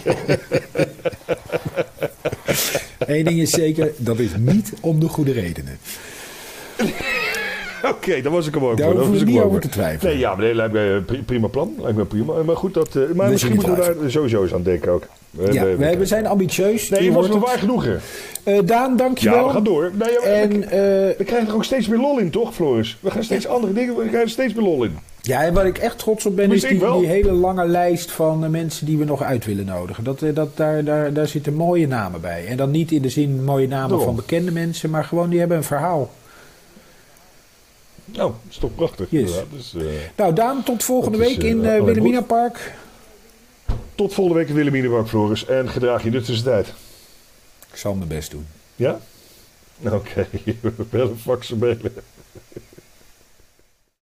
Eén 2.99 3.23
ding 3.25 3.39
is 3.39 3.49
zeker, 3.51 3.91
dat 3.97 4.19
is 4.19 4.29
niet 4.37 4.73
om 4.81 4.99
de 4.99 5.07
goede 5.07 5.31
redenen. 5.31 5.77
Oké, 7.91 8.21
daar 8.21 8.31
was 8.31 8.47
ik 8.47 8.53
hem 8.53 8.63
ook 8.65 8.77
Daar 8.77 8.85
voor. 8.91 8.99
Daar 9.01 9.11
we 9.11 9.17
ik 9.19 9.25
niet 9.25 9.39
over 9.39 9.61
te 9.61 9.69
twijfelen. 9.69 10.11
Nee, 10.13 10.21
ja, 10.21 10.35
maar 10.35 10.45
nee, 10.45 10.55
lijkt 10.55 10.73
me 10.73 10.79
een 10.79 11.05
pri- 11.05 11.21
prima 11.23 11.47
plan. 11.47 11.73
Lijkt 11.81 11.97
me 11.97 12.05
prima. 12.05 12.43
Maar 12.43 12.55
goed, 12.55 12.73
dat, 12.73 12.95
eh, 12.95 13.01
maar 13.15 13.25
is 13.25 13.31
misschien 13.31 13.55
moeten 13.55 13.75
we 13.75 13.95
daar 14.01 14.11
sowieso 14.11 14.41
eens 14.43 14.53
aan 14.53 14.63
denken 14.63 14.91
ook. 14.91 15.07
We, 15.29 15.53
Ja, 15.53 15.97
we- 15.97 16.05
zijn 16.05 16.27
ambitieus. 16.27 16.89
Nee, 16.89 16.99
je 16.99 17.05
je 17.05 17.11
was 17.15 17.27
me 17.27 17.39
waar 17.39 17.57
genoegen. 17.59 17.99
Eh, 18.43 18.59
Daan, 18.65 18.97
dankjewel. 18.97 19.37
Ja, 19.39 19.45
we 19.47 19.53
gaan 19.53 19.63
door. 19.63 19.91
Nee, 19.93 20.19
En, 20.19 20.49
we, 20.59 20.65
eh, 20.65 21.17
we 21.17 21.23
krijgen 21.25 21.47
er 21.47 21.53
ook 21.55 21.63
steeds 21.63 21.87
meer 21.87 21.99
lol 21.99 22.19
in, 22.19 22.29
toch, 22.29 22.53
Floris? 22.55 22.97
We 22.99 23.11
gaan 23.11 23.23
steeds 23.23 23.47
andere 23.47 23.73
dingen, 23.73 23.93
we 23.95 23.99
krijgen 24.01 24.21
er 24.21 24.29
steeds 24.29 24.53
meer 24.53 24.63
lol 24.63 24.83
in. 24.83 24.97
Ja, 25.21 25.43
en 25.43 25.53
waar 25.53 25.65
ik 25.65 25.77
echt 25.77 25.99
trots 25.99 26.25
op 26.25 26.35
ben, 26.35 26.51
is 26.51 26.61
die, 26.61 27.07
hele 27.07 27.31
lange 27.31 27.67
lijst 27.67 28.11
van 28.11 28.43
eh, 28.43 28.49
mensen 28.49 28.85
die 28.85 28.97
we 28.97 29.03
nog 29.05 29.21
uit 29.21 29.45
willen 29.45 29.65
nodigen. 29.65 30.03
Dat, 30.03 30.21
eh, 30.21 30.35
dat, 30.35 30.57
daar, 30.57 30.83
daar, 30.83 31.13
daar 31.13 31.27
zitten 31.27 31.53
mooie 31.53 31.87
namen 31.87 32.21
bij. 32.21 32.47
En 32.47 32.57
dan 32.57 32.71
niet 32.71 32.91
in 32.91 33.01
de 33.01 33.09
zin 33.09 33.43
mooie 33.43 33.67
namen 33.67 33.89
Daarom. 33.89 34.05
van 34.05 34.15
bekende 34.15 34.51
mensen, 34.51 34.89
maar 34.89 35.03
gewoon 35.03 35.29
die 35.29 35.39
hebben 35.39 35.57
een 35.57 35.63
verhaal. 35.63 36.11
Nou, 38.05 38.31
dat 38.31 38.39
is 38.49 38.57
toch 38.57 38.75
prachtig. 38.75 39.07
Yes. 39.09 39.31
Dus, 39.51 39.75
eh, 39.75 39.83
Nou, 40.15 40.33
Daan, 40.33 40.63
tot 40.63 40.83
volgende 40.83 41.17
is, 41.17 41.27
week 41.27 41.43
in 41.43 41.59
alleen 41.59 41.83
Wilhelmina 41.83 42.21
Park. 42.21 42.73
tot 43.95 44.13
volgende 44.13 44.39
week 44.39 44.49
in 44.49 44.55
Wilhelminenbak, 44.55 45.07
Floris. 45.07 45.45
En 45.45 45.69
gedraag 45.69 46.03
je 46.03 46.09
de 46.09 46.21
tussentijd. 46.21 46.67
Ik 47.71 47.77
zal 47.77 47.93
mijn 47.93 48.07
best 48.09 48.31
doen. 48.31 48.45
Ja? 48.75 48.99
Oké, 49.83 50.27
we 50.61 50.71
bellen, 50.89 51.17
faxen, 51.19 51.59
bellen. 51.59 51.93